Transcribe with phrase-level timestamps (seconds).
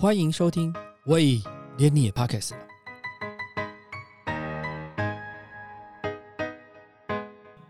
[0.00, 0.72] 欢迎收听，
[1.04, 1.42] 喂，
[1.76, 2.66] 连你也 Podcast 了。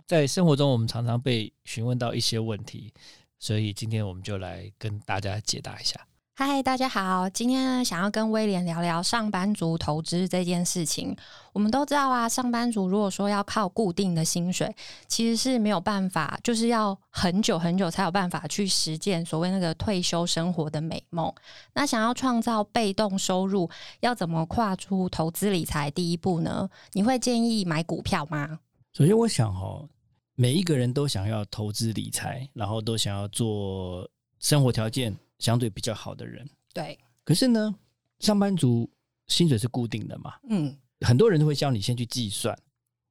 [0.07, 2.95] 在生活中，我们常常被询问到一些问题，
[3.41, 6.07] 所以今天我们就来跟大家解答一下。
[6.43, 11.15] 嗨，大家好，今天呢想要跟威廉聊聊上班族投资这件事情。
[11.53, 14.75] 我们都知道啊，上班族如果说要靠固定的薪水，
[15.07, 21.31] 其实是没有办法，就是要很久很久才有办法去实践所谓那个退休生活的美梦。
[21.75, 23.69] 那想要创造被动收入，
[24.01, 26.67] 要怎么跨出投资理财第一步呢？
[26.93, 28.61] 你会建议买股票吗？
[28.95, 29.87] 首先，我想哦，
[30.37, 35.15] 每一个人都想要投资理财，然后都想要做生活条件。
[35.41, 36.97] 相对比较好的人，对。
[37.25, 37.75] 可是呢，
[38.21, 38.89] 上班族
[39.27, 40.35] 薪水是固定的嘛？
[40.49, 42.57] 嗯，很多人都会教你先去计算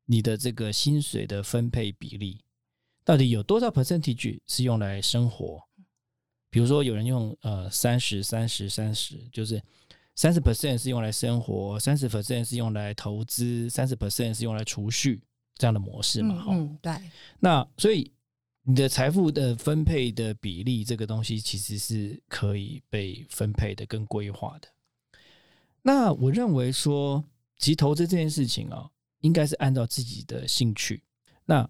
[0.05, 2.39] 你的这个薪水的分配比例，
[3.03, 5.61] 到底有多少 percentage 是用来生活？
[6.49, 9.61] 比如说，有人用呃三十、三十、三十，就是
[10.15, 15.21] 三十 percent 是用来生活，三十 percent 是用来投资，三十 percent 是用来储蓄
[15.55, 16.45] 这样的模式嘛？
[16.47, 16.93] 嗯，对。
[17.39, 18.11] 那所以。
[18.69, 24.67] 你的财富的分配的比例，这个东西其实是可以被分配的、跟规划的。
[25.81, 27.25] 那我认为说，
[27.57, 28.87] 其实投资这件事情啊，
[29.21, 31.01] 应该是按照自己的兴趣，
[31.45, 31.67] 那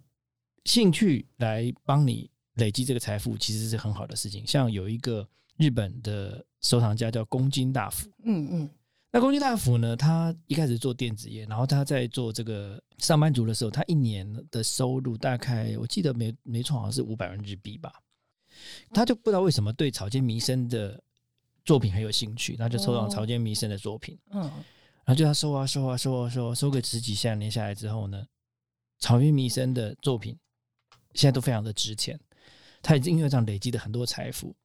[0.65, 4.45] 兴趣来帮你累积这个财富，其实是很好的事情。
[4.45, 8.69] 像有一个日本的收藏家叫宫津大辅，嗯嗯。
[9.11, 9.97] 那宫津大辅呢？
[9.97, 17.91] 他一开始做电子业，然后他在做这个上班族的时候，他一年的收入大概我记得没没错，好像是五百万日币吧。
[18.93, 21.01] 他就不知道为什么对草间弥生的
[21.65, 24.15] 作品很有兴趣，他就收藏草间弥生的作品。
[24.29, 28.23] 嗯，然后就他收啊收啊收啊收，收个十几下年下来之后呢，
[28.99, 30.37] 草间弥生的作品
[31.15, 32.19] 现在都非常的值钱。
[32.83, 34.55] 他已经因为这样累积了很多财富。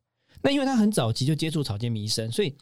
[0.43, 2.55] 那因为他很早期就接触草间弥生，所以。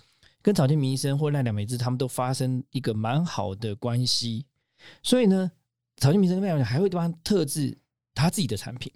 [0.42, 4.44] 跟草间弥生或奈良美智他们都发生一个蛮好的关系，
[5.02, 5.50] 所以呢，
[5.98, 7.78] 草间弥生奈良还会帮特制
[8.12, 8.92] 他自己的产品，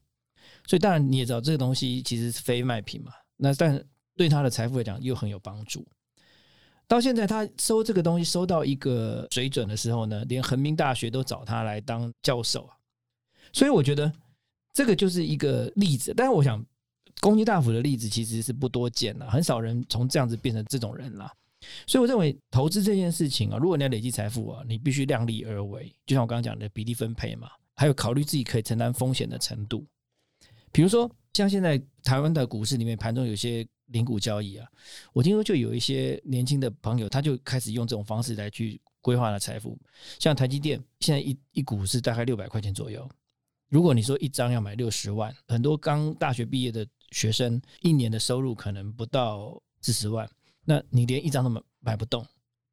[0.67, 3.81] 所以当然你也知道这个东西其实是非卖品嘛，那但
[4.17, 5.87] 对他的财富来讲又很有帮助。
[6.89, 12.77] 到现在他收这个东西收到一个水准的时候呢，连横滨大学都找他来当教授啊，
[13.53, 14.13] 所以我觉得
[14.73, 16.13] 这个就是一个例子。
[16.17, 16.65] 但是我想。
[17.21, 21.33] 攻击大幅的例子其实是不多见了，很少人从这样子变成这种人了。
[21.87, 29.85] 所以我认为投资这件事情啊，如果你要累积财富啊，你必须量力而为，就像我刚刚讲的比例分配嘛，还有考虑自己可以承担风险的程度。
[30.71, 34.69] 比如说，像现在台湾的股市里面盘中有些零股交易啊，
[35.13, 39.77] 我听说就有一些年轻的朋友，他就开始用这种方式来去规划了财富。
[40.21, 43.09] 像台积电现在一一股是大概六百块钱左右，
[43.71, 46.87] 如果你说一张要买六十万，很多刚大学毕业的。
[47.11, 50.29] 学生一年的收入可能不到四十万，
[50.65, 52.27] 那你连一张都买买不动。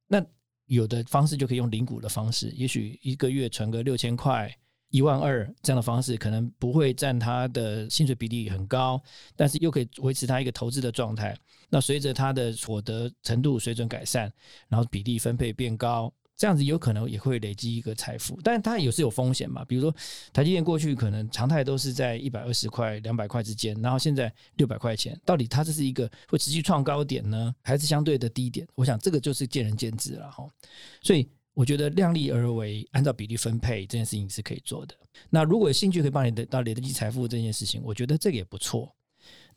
[0.07, 0.23] 那
[0.65, 4.49] 有的方式就可以用零股的方式，也许一个月存个六千块、
[4.89, 9.01] 一万二这样的方式，可能不会占他的薪水比例很高，
[9.35, 11.37] 但是又可以维持他一个投资的状态。
[11.69, 14.31] 那随着他的所得程度水准改善，
[14.67, 16.13] 然后比例分配变高。
[16.43, 19.63] 这样子有可能也会累积一个财富，但是它也是有风险嘛。
[19.63, 19.95] 比如说，
[20.33, 28.67] 台积电过去可能常态都是在一百二十块、两百块之间，然后现在六百块钱，到底它这是一个会持续创高点呢，还是相对的低点？
[28.75, 30.45] 我想这个就是见仁见智了哈。
[31.01, 34.93] 所以我觉得量力而为，按照比例分配这件事情是可以做的。
[35.29, 38.93] 那如果有兴趣可以帮你得到累积财富这件事情，我觉得这个也不错。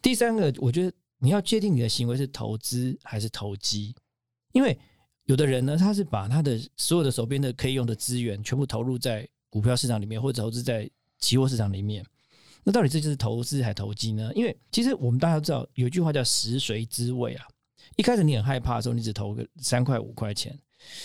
[0.00, 3.92] 第三个，我觉得你要界定你的行为是投资还是投机，
[4.52, 4.78] 因为。
[5.26, 10.88] 有的人呢，他是把他的所有的手边的可以用的资源全部投入在股票市场里面，或者投资在
[11.18, 12.04] 期货市场里面。
[12.62, 14.32] 那到底这就是投资还投机呢？
[14.34, 17.46] 因为其实我们大家都知道，有一句话叫“食髓知味”啊。
[17.96, 20.56] 一开始你很害怕的时候，你只投个三块五块钱，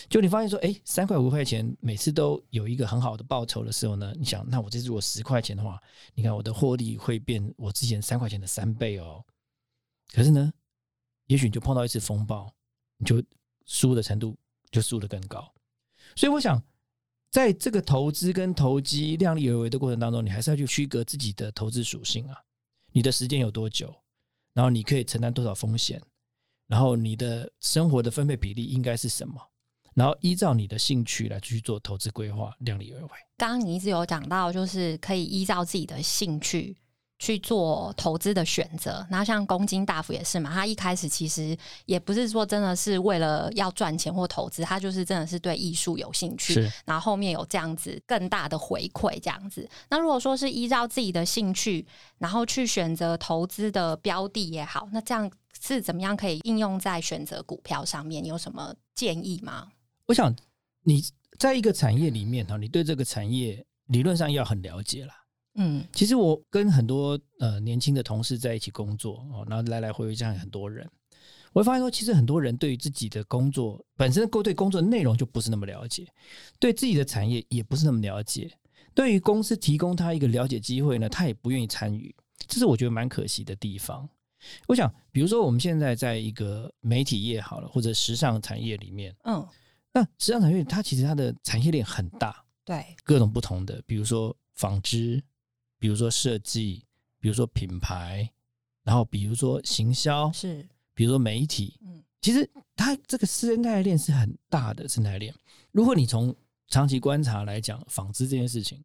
[0.08, 5.82] 就你发现说，哎，三块五块钱每次都有一个很好的报酬的时候呢，你想，那我这次如果十块钱的话，
[6.14, 9.24] 你看我的获利会变我之前三块钱的三倍哦。
[10.14, 10.52] 可是呢，
[11.28, 12.54] 也许你就碰到一次风暴，
[12.98, 13.24] 你就。
[13.66, 14.38] 输的程度
[14.70, 15.54] 就输的更高，
[16.16, 16.62] 所以我想，
[17.30, 22.38] 在这个投资跟投机量力而为的过程当中，你还是要去区隔自己的投资属性啊，
[22.92, 23.94] 你的时间有多久，
[24.54, 26.02] 然后你可以承担多少风险，
[26.68, 29.36] 然后你的生活的分配比例应该是什么，
[29.94, 33.10] 然后依照你的兴趣来去做投资规划，量力而为。
[33.38, 36.78] 刚刚你一直有讲到，就是可以依照自己的兴趣。
[37.22, 49.70] 去做投资的选择，然后像公金大福也是嘛，他一开始其实也不是说真的是为了要赚钱或投资，他就是真的是对艺术有兴趣，然后后面有这样子更大的回馈这样子。
[49.88, 51.86] 那如果说是依照自己的兴趣，
[52.18, 55.32] 然后去选择投资的标的也好，那这样
[55.62, 58.24] 是怎么样可以应用在选择股票上面？
[58.24, 59.68] 你有什么建议吗？
[60.08, 60.36] 我想
[60.82, 61.04] 你
[61.38, 65.14] 在一个产业里面哈，你对这个产业理论上要很了解啦。
[65.56, 65.86] 嗯。
[65.94, 70.90] 其实我跟很多呃年轻的同事在一起工作哦，然后来来回回这样很多人，
[71.54, 76.08] 我会发现说，其实很多人对于自己的工作本身对工作内容就不是那么了解，
[76.60, 78.52] 对自己的产业也不是那么了解，
[78.94, 82.16] 对于公司提供他一个了解机会呢，他也不愿意参与，
[82.48, 84.08] 这是我觉得蛮可惜的地方。
[84.68, 89.48] 我想，比如说我们现在在一个媒体业好了，或者时尚产业里面，嗯，
[89.94, 95.22] 那时尚产业它其实它的产业链很大，对，各种不同的，比如说纺织，
[95.82, 96.86] 比如说设计，
[97.20, 98.30] 比如说品牌，
[98.84, 100.64] 然后比如说行销，是，
[100.94, 105.34] 比如说媒体，嗯其实它这个生态链是很大的生态链。
[105.72, 106.36] 如果你从
[106.68, 108.80] 长期观察来讲纺织这件事情，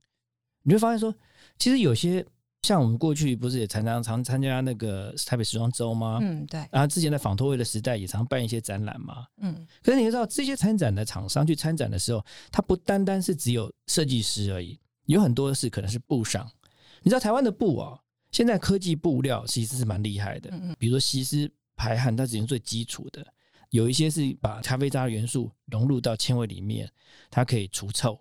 [0.62, 1.14] 你会发现说，
[1.58, 2.24] 其实有些
[2.62, 6.18] 像我们过去不是也常常常参加那个台北时装周吗？
[6.22, 9.26] 嗯对，然后之前在纺托会的时代也常办一些展览嘛。
[9.42, 16.50] 嗯可是你知道，这些参展的厂商去参展的时候，它不单单是只有设计师而已，有很多是可能是布商。
[17.06, 17.96] 你知道台湾的布啊，
[18.32, 23.24] 现在科技布料其实是蛮厉害的，嗯嗯比如说吸湿排汗，它只是最基础的。
[23.70, 26.90] 有一些是把咖啡渣元素融入到纤维里面，
[27.30, 28.18] 它可以除臭。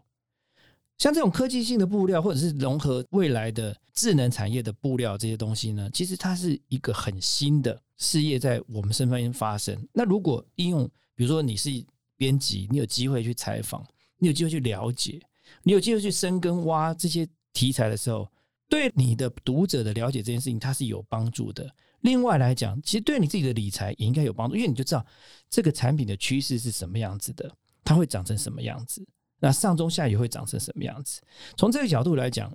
[0.99, 9.75] 像这种科技性的布料，或者是融合未来的智能产业的布料这些东西呢，其实它是一个很新的事业在我们身边发生。
[9.93, 11.71] 那如果应用，比如说你是
[12.15, 13.83] 编辑，你有机会去采访，
[14.19, 15.19] 你有机会去了解，
[15.63, 18.27] 你有机会去深耕挖这些题材的时候，
[18.75, 21.73] 对你的读者的了解这件事情，它是有帮助的。
[22.01, 25.05] 另外来讲，其实对你自己的理财也应该有帮助，因为你就知道
[25.49, 27.49] 这个产品的趋势是什么样子的，
[27.85, 29.01] 它会长成什么样子，
[29.39, 31.21] 那上中下游会长成什么样子。
[31.55, 32.53] 从这个角度来讲，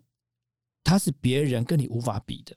[0.84, 2.54] 它是别人跟你无法比的。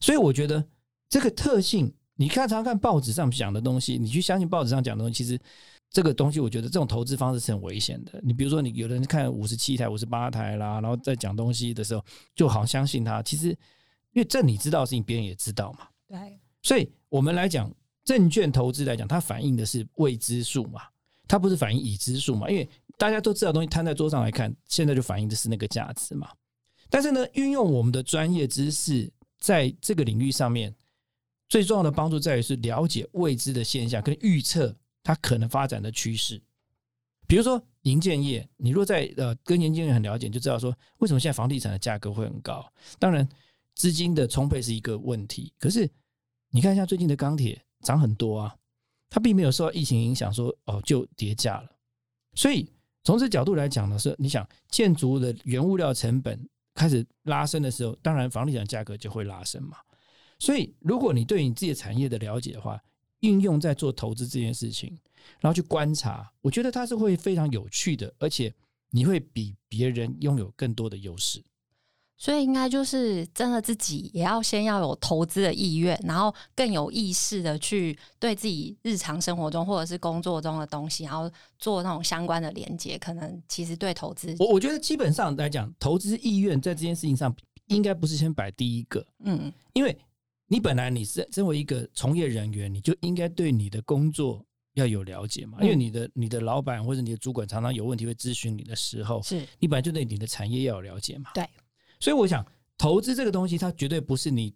[0.00, 0.66] 所以我觉得
[1.10, 5.38] 这个特性，你看常看报纸上讲的东西，你去相信报纸上讲的东西，其实
[5.94, 8.20] 这个东西，我觉得这种投资方式是很危险的。
[8.20, 12.04] 你比如说，你有人看五十七台、五十八台啦，然后在讲东西的时候，
[12.34, 13.22] 就好像相信他。
[13.22, 13.50] 其实，
[14.10, 15.86] 因为这你知道的事情，别人也知道嘛。
[16.08, 17.72] 对，所以我们来讲，
[18.04, 20.82] 证券投资来讲，它反映的是未知数嘛，
[21.28, 22.50] 它不是反映已知数嘛。
[22.50, 22.68] 因为
[22.98, 26.28] 大家都知道东西摊在桌上来看，现在就反映的是那个价值嘛。
[26.90, 29.08] 但是呢，运用我们的专业知识，
[29.38, 30.74] 在这个领域上面，
[31.48, 36.42] 最重要的帮助在于是了解未知的现象，跟预测它可能发展的趋势。
[37.26, 42.70] 比如说银建业，你若在呃跟营建业很了解，就知道说为什么现在房地产的价格会很高。
[42.98, 43.26] 当然，
[43.74, 45.88] 资金的充沛是一个问题，可是
[46.50, 48.56] 你看一下最近的钢铁涨很多啊，
[49.08, 51.70] 它并没有受到疫情影响说哦就跌价了。
[52.34, 52.68] 所以
[53.04, 59.78] 从这角度来讲呢，是你想建筑的原物料成本开始拉升的时候，当然房地产价格就会拉升嘛。
[60.38, 62.78] 所以如果你对你自己的产业的了解的话，
[63.24, 64.96] 应用在做投资这件事情，
[65.40, 68.52] 然后去观察，我觉得它是会非常有趣的，而且
[68.90, 71.42] 你会比别人拥有更多的优势。
[72.16, 81.28] 所以应该就是真的自己也要先要有投资的意愿，然后更有意识的去对自己日常生活中或者是工作中的东西，然后
[81.58, 87.34] 做那种相关的连接，可能其实对投资，我我觉得基本上来讲，投资意愿在这件事情上
[87.66, 89.98] 应该不是先摆第一个，嗯，因为
[90.54, 95.58] 你本来你是身为一个从业人员，你就应该对你的工作要有了解嘛。
[95.60, 101.32] 嗯因为你的你的老板或者你的主管常常有问题会咨询你的时候，是你本来就对你的产业要有了解嘛。
[101.34, 101.44] 对，
[101.98, 102.46] 所以我想
[102.78, 104.54] 投资这个东西，它绝对不是你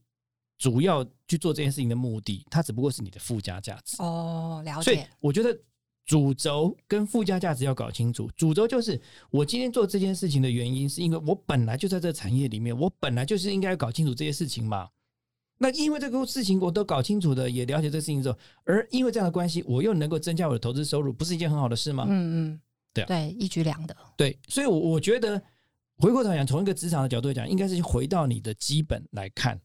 [0.57, 4.01] 主要去做这件事情的目的，它只不过是你的附加价值。
[4.01, 5.59] 哦，了所以解，我觉得
[6.07, 8.31] 主轴跟附加价值要搞清楚。
[8.37, 9.03] 主轴就是
[9.33, 14.89] 我今天做这件事情的原因，是因为我本来就在这个产业里面，我本来就是应该搞清楚这些事情嘛。
[15.61, 22.07] 那因为这个事情我都搞清楚的，也了解这个事情之后，而因为这样的关系，我又能够增加我的投资收入，不是一件很好的事吗？
[22.09, 22.61] 嗯嗯，
[22.95, 25.43] 对啊对，一举两得，对，所以我，我觉得
[25.97, 29.61] 回过头来讲，从一个职场的角度来讲，应该是回到你的基本来看，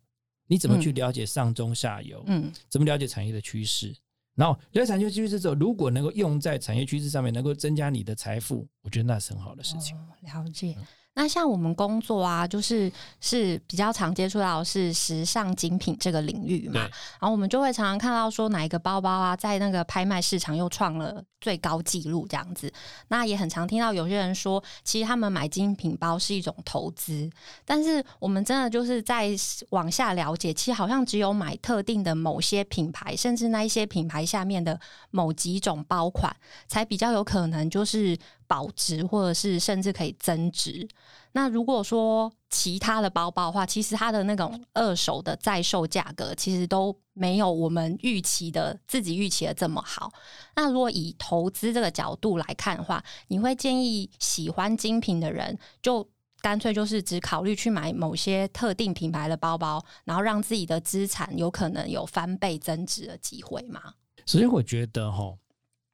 [0.48, 3.96] 你怎么去嗯了解上中下游，嗯，怎么了解产业的趋势，
[4.34, 9.96] 然后了解产业趋势之后，如果能够用在产业趋势上面，能够增加你的财富，我觉得那是很好的事情。
[9.96, 10.76] 哦、了解。
[11.16, 12.92] 那像我们工作啊，就是
[13.22, 22.72] 是比较常接触到的是时尚精品这个领域嘛，然后我们就会常常看到说哪一个包包啊，在那个拍卖市场又创了最高纪录这样子。
[23.10, 27.30] 那也很常听到有些人说，其实他们买精品包是一种投资，
[27.64, 29.30] 但是我们真的就是在
[29.70, 34.80] 往下了解，其实好像只有买特定的某些品牌，甚至那一些品牌下面的
[35.12, 36.36] 某几种包款，
[36.68, 38.18] 才比较有可能就是。
[38.54, 40.88] 保值，或者是甚至可以增值。
[41.32, 50.14] 那如果说其他的包包的话，其实它的那种二手的在售价格，其实都没有我们预期的自己预期的这么好。
[50.56, 56.08] 那如果以投资这个角度来看的话，你会建议喜欢精品的人，就
[56.40, 63.82] 干脆就是只考虑去买某些特定品牌的包包，然后让自己的资产有可能有翻倍增值的机会吗？
[64.28, 65.36] 首先，我觉得哈，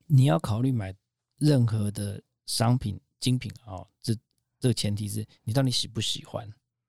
[0.08, 0.94] 你要考虑买
[1.38, 4.14] 任何的商品精品啊，这。
[4.62, 6.46] 这个前提是你到底喜不喜欢，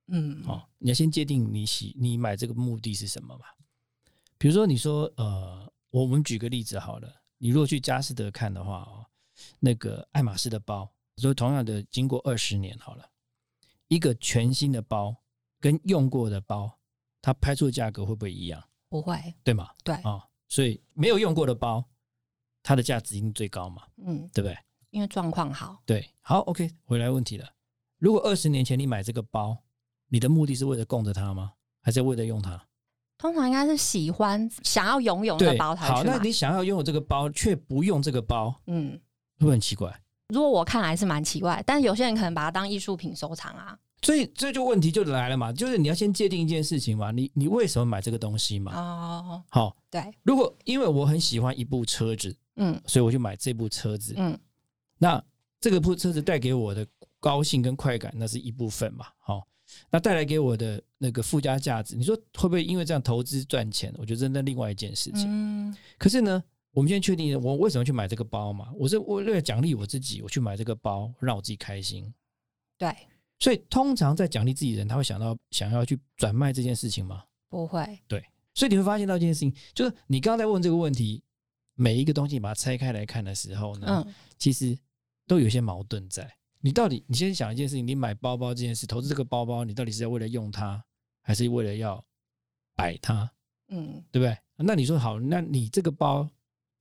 [0.09, 3.45] 嗯，哦，你要先界定你喜你买这个目的是什么嘛？
[4.37, 9.07] 比如说，你说呃，我们举个例子好了，你如果去佳士得看的话哦，
[9.61, 13.09] 那个爱马仕的包，所以同样的经过二十年好了，
[13.87, 15.15] 一个全新的包
[15.61, 16.77] 跟用过的包，
[17.23, 18.61] 它拍出的价格会不会一样？
[18.89, 19.71] 不会，对吗？
[19.85, 21.89] 对啊，所以没有用过的包，
[22.65, 23.87] 它的价值一定最高嘛？
[23.99, 24.59] 嗯，对不对？
[24.91, 25.83] 因为状况好。
[25.85, 27.49] 对，好，OK，回来问题了。
[27.99, 29.57] 如果二十年前你买这个包，
[30.09, 31.53] 你的目的是为了供着它吗？
[31.83, 32.63] 还是为了用它？
[33.19, 39.95] 通常应该是喜欢、想要拥有的包才好，那你想要拥有这个包却不用这个包，嗯，会不会很奇怪？
[40.29, 43.77] 如果我看来是蛮奇怪，但是有些人可能把它当艺术品收藏啊。
[44.03, 48.73] 所以这就问题就来了嘛，就是你要先界定一件事情嘛，你你为什么买这个东西嘛？
[48.75, 54.39] 哦，好，对，如果因为我很喜欢一部车子，嗯所以我就买这部车子，嗯
[55.03, 55.25] 那
[55.59, 56.87] 这个部车子带给我的
[57.19, 59.07] 高兴跟快感，那是一部分嘛。
[59.19, 59.47] 好、
[59.91, 63.95] 那带来给我的那个附加价值，你说会不会因为这样投资赚钱？
[63.97, 65.25] 我觉得那另外一件事情。
[65.27, 66.43] 嗯可是呢，
[66.73, 68.71] 我们现在确定我为什么去买这个包嘛？
[68.77, 72.13] 我是为了奖励我自己，我去买这个包，让我自己开心。
[72.77, 72.95] 对，
[73.39, 77.25] 所以通常在奖励自己的人，他会想到想要去转卖这件事情吗？
[77.49, 78.23] 不会，对
[78.55, 81.23] 所以你会发现到一件事情，就是你刚刚在问这个问题，
[81.75, 84.77] 每一个东西把它拆开来看的时候呢，嗯其实
[85.31, 86.29] 都有一些矛盾在。
[86.59, 90.83] 你到底，你先想一件事情，你买包包这件事，投资这个包包，你到底是要为了用它，
[91.23, 92.05] 还是为了要
[92.75, 93.31] 摆它，
[93.69, 94.37] 嗯对不对？
[94.57, 96.29] 那你说好，那你这个包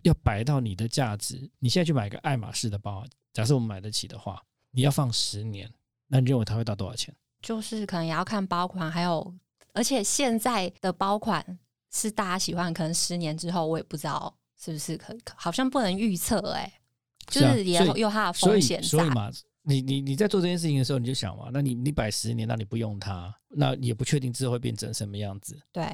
[0.01, 5.71] 要摆到你的价值，你现在去买个爱马仕的包，假设我们买得起的话，你要放十年，
[6.07, 7.15] 那你认为它会到多少钱？
[7.43, 9.31] 就是可能也要看包款，还有
[9.73, 11.59] 而且现在的包款
[11.91, 16.78] 是大家喜欢，可能十年之后我也不知道是不是可以，好像不能预测哎、
[17.29, 18.87] 就是也有它的风险在。
[18.87, 19.29] 所以嘛，
[19.63, 25.85] 你你你在做这件事情的时候，你就想嘛，那你你摆十年，那你不用它，那也不确定之后会变成什么样子，对，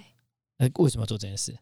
[0.58, 1.56] 那为什么要做这件事？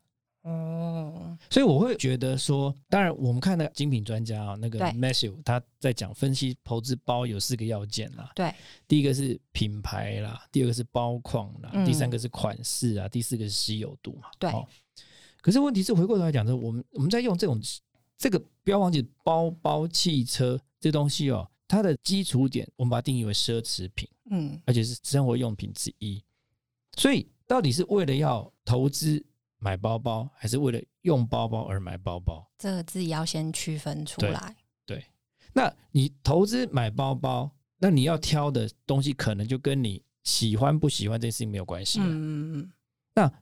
[0.44, 8.54] 哦，所以我会觉得说，当然我们看那个精品专家啊，那个对 Matthew 他在讲分析投资包有四个要件啦，对，
[8.86, 14.28] 第一个是品牌啦，第二个是包框啦，嗯第三个是款式啊，第四个是稀有度嘛。
[14.38, 14.68] 对哦
[15.42, 17.58] 可是问题是回过头来讲说，我们我们在用这种
[18.24, 26.24] 这个不要忘记包包、汽车这东西哦，它的基础点我们把它定义为奢侈品，嗯而且是生活用品之一。
[26.96, 29.22] 所以到底是为了要投资
[29.58, 32.50] 买包包，还是为了用包包而买包包？
[32.58, 34.56] 这个自己要先区分出对来。
[34.86, 35.06] 对，
[35.52, 42.06] 那你投资买包包，那你要挑的东西可能就跟你喜欢不喜欢这件事情没有关系了。
[42.06, 42.72] 嗯嗯嗯，
[43.16, 43.34] 那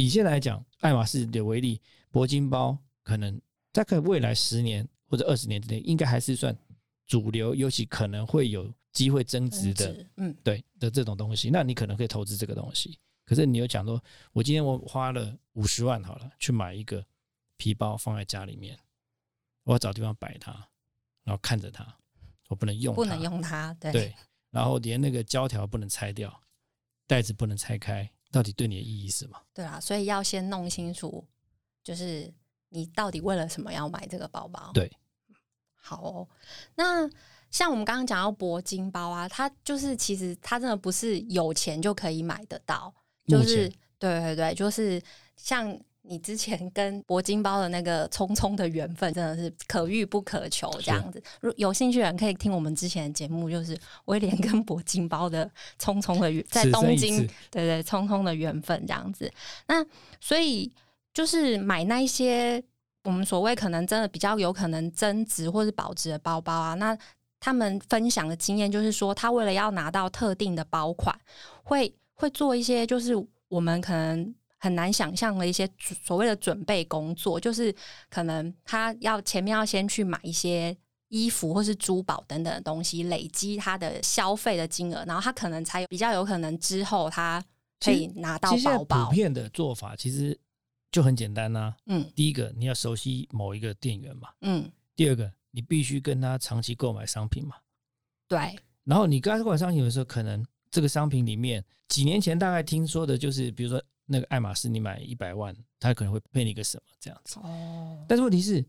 [0.00, 1.80] 以现在来讲，爱马仕的为例，
[2.12, 3.40] 铂金包可能
[3.74, 6.56] 大概未来十年或者二十年之内，应该还是算
[7.06, 12.96] 主流，尤其可能会有机会增值的，嗯对的这种东西，那你可能可以投资这个东西。
[13.24, 14.00] 可是你有讲说，
[14.32, 17.04] 我今天我花了五十万好了，去买一个
[17.56, 18.78] 皮包放在家里面，
[19.64, 20.52] 我要找地方摆它，
[21.24, 21.84] 然后看着它，
[22.48, 24.14] 我不能用，不能用它，对对，
[24.50, 26.40] 然后连那个胶条不能拆掉，
[27.08, 29.36] 袋子不能拆开，到底对你的意义是什么？
[29.52, 31.26] 对啊，所以要先弄清楚，
[31.82, 32.32] 就是
[32.74, 34.70] 你到底为了什么要买这个包包。
[34.74, 34.90] 对，
[35.74, 36.28] 好哦。
[36.74, 37.08] 那
[37.50, 42.92] 像我们刚刚讲到铂金包啊，它就是其实它真的不是有钱就可以买得到，
[43.28, 45.00] 就是对对对，就是
[45.36, 51.22] 像你之前跟铂金包的那个匆匆的缘分，真的是可遇不可求这样子。
[51.40, 55.48] 如有兴趣的人可以听我们之前的节目，就是威廉跟铂金包的
[55.80, 57.18] 匆匆的缘，在东京
[57.50, 59.32] 对对，匆匆的缘分这样子。
[59.68, 59.86] 那
[60.20, 60.70] 所以
[61.14, 62.62] 就是买那一些
[63.04, 66.94] 我们所谓可能真的比较有可能增值或是保值的包包啊，那
[67.40, 71.18] 他们分享的经验就是说，他为了要拿到特定的包款，
[71.62, 73.14] 会会做一些就是
[73.48, 74.34] 我们可能。
[74.56, 77.70] 很难想象的一些所谓的准备工作，就是
[78.08, 80.74] 可能他要前面要先去买一些
[81.08, 87.44] 衣服或是珠宝等等的东西，累积他的消费的金额，然后他可能才有比较有可能之后他
[87.78, 89.12] 可以拿到包包普。
[89.12, 90.34] 遍的做法其实
[90.94, 97.56] 就很简单呐、嗯第一个，你要熟悉某一个店员嘛；嗯第二个，你必须跟他长期购买商品嘛。
[98.28, 107.40] 对，然后你跟他购买商品的时候，可能这个商品里面几年前大概听说的就是，比如说那个爱马仕，你买一百万，他可能会配你一个什么这样子。
[107.40, 108.64] 哦，但是问题是，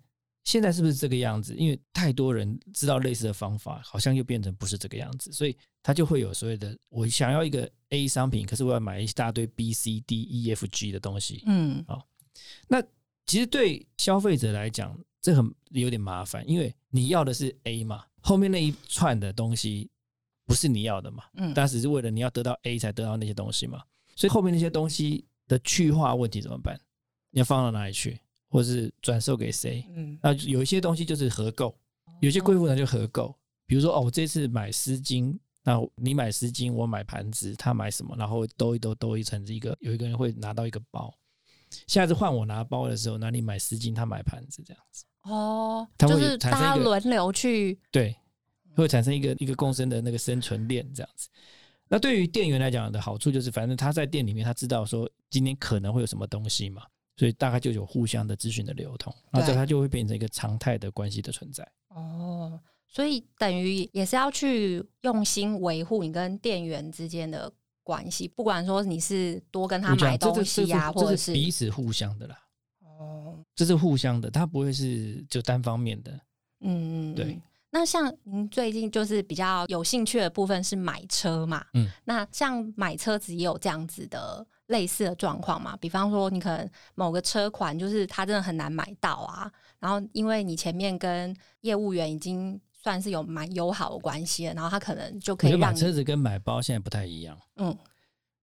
[0.45, 1.53] 现在是不是这个样子？
[1.53, 11.43] 因为太多人知道类似的方法，好像又变成不是这个样子，所以他就会有所谓的，我想要一个 A 商品，可是我要买一大堆 B、C、D、E、F、G 的东西。
[11.45, 11.85] 嗯，
[12.67, 12.81] 那
[13.25, 19.89] 其实对消费者来讲，这很有点麻烦，因为你要的是 A 嘛，后面那一串的东西
[20.45, 23.83] 不是你要的嘛，嗯但只是为了你要得到 A 才得到那些东西嘛，
[24.15, 26.79] 所以后面那些东西的去化问题怎么办？
[27.31, 29.83] 你要放到哪里去，或是转售给谁？
[29.95, 31.75] 嗯，那有一些东西就是合购，
[32.21, 41.13] 有些贵妇呢就合购，比如说哦，我这次买丝巾，那你买丝巾，我买盘子，他买什么，然后兜一兜兜一层，一个有一个人会拿到一个包。
[41.87, 48.15] 下次换我拿包的时候，那你买丝巾，他买盘子，这样子，哦，就是大家轮流去，对，
[48.75, 51.29] 会产生一个一个共生的那个生存链，这样子。
[51.87, 56.81] 那对于店员来讲的好处就是，反正他在店里面，他知道说今天可能会有什么东西嘛，
[57.15, 61.63] 所以大概就有互相的资讯的流通，那这对它就会变成一个常态的关系的存在。
[61.89, 67.51] 哦，所以等于也是要去用心维护你跟店员之间的
[67.85, 72.35] 关系，不管说你是多跟他买东西呀、或者是彼此互相的啦，
[72.81, 76.11] 哦，这是互相的，它不会是就单方面的。
[76.61, 81.63] 嗯，嗯对嗯那像您最近就是比较有兴趣的部分是买车嘛？
[81.73, 85.75] 嗯，那像买车子也有这样子的类似的状况嘛？
[85.77, 97.35] 比方说，你可能某个车款就是它真的很难买到啊，然后因为你前面跟业务员已经算是有蛮友好的关系的，然后他可能就可以买车子跟买包现在不太一样。
[97.55, 97.75] 嗯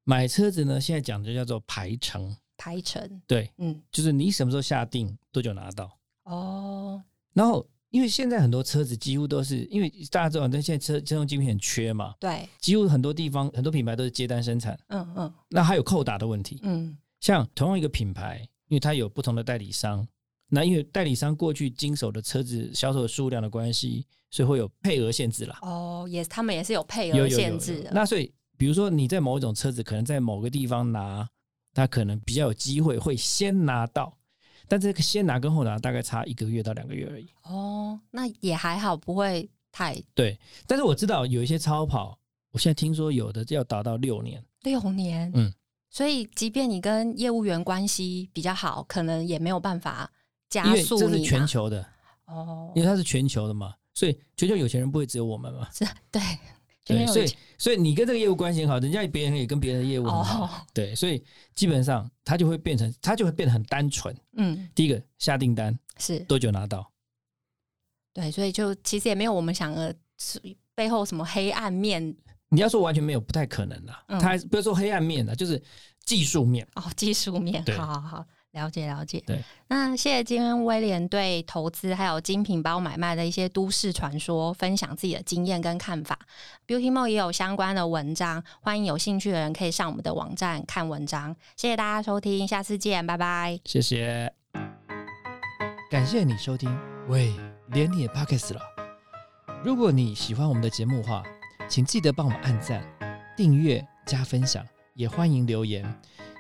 [0.03, 5.97] 买车子呢，现在讲的叫做排程，排程，对，嗯就是你什么时候下定，多久拿到。
[6.25, 7.01] 哦，
[7.33, 16.59] 然后，因为现在很多车子几乎都是，因为大家知道，那现在车车用晶片很缺嘛，对，几乎很多地方很多品牌都是接单生产，嗯嗯那还有扣打的问题。
[16.65, 20.05] 嗯像同样一个品牌，因为它有不同的代理商，
[20.55, 25.59] 那因为代理商过去经手的车子销售的数量的关系，所以会有配额限制啦。
[25.63, 31.27] 哦，也他们也是有配额有有有有限制的，那所以，比如说你在某一种车子，可能在某个地方拿，
[31.73, 34.15] 他可能比较有机会会先拿到，
[34.69, 37.27] 但这个先拿跟后拿大概差一个月到两个月而已。
[37.45, 42.19] 哦，那也还好，不会太对，但是我知道有一些超跑，
[42.51, 44.45] 我现在听说有的要达到六年。
[44.65, 45.51] 六年，嗯，
[45.89, 50.13] 所以即便你跟业务员关系比较好，可能也没有办法
[50.53, 51.87] 加因为速你嘛这是全球的，
[52.27, 55.67] 哦因，为它是全球的嘛，所以全球有钱人不会只有我们嘛。
[55.73, 56.21] 是对，
[56.85, 64.15] 对，所以所以你跟这个业务关系很好，人家别人也跟别人的业务很好，哦，对，所以基本上它就会变成，它就会变得很单纯。
[64.37, 66.87] 嗯，第一个下订单是多久拿到？
[68.13, 70.39] 对，所以就其实也没有我们想的是
[70.75, 72.15] 背后什么黑暗面
[72.51, 74.05] 你要说完全没有，不太可能啦。
[74.09, 75.63] 嗯它还是不要说黑暗面的，就是
[76.05, 76.69] 技术面。
[76.75, 79.23] 哦，技术面，好好好，了解了解。
[79.27, 86.19] 对，那谢谢今天威廉对投资还有精品包买卖的一些都市传说分享自己的经验跟看法。
[86.67, 91.35] Beauty Mo 也有相关的文章，欢迎有兴趣的人可以上我们的网站看文章。
[91.57, 93.59] 谢谢大家收听，下次见，拜拜。
[93.65, 94.33] 谢谢，
[95.91, 96.75] 感谢你收听。
[97.09, 97.35] 喂，
[97.69, 98.61] 连你也 Pockets 了。
[99.65, 101.23] 如果你喜欢我们的节目的话，
[101.69, 102.85] 请记得帮我们按赞、
[103.37, 104.63] 订阅、加分享，
[104.95, 105.83] 也欢迎留言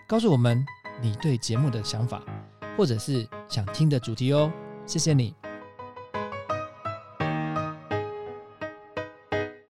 [0.06, 0.64] 告诉我们
[1.00, 2.22] 你对节目的想法，
[2.76, 4.52] 或者是想听的主题哦。
[4.84, 5.34] 谢谢你。